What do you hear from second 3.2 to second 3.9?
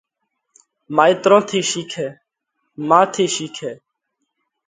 شِيکئه۔